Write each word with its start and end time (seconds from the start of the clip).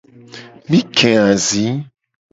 Mi 0.69 0.79
ke 0.95 1.11
azi. 1.31 1.67